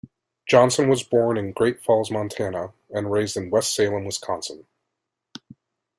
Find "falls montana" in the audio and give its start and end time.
1.83-2.73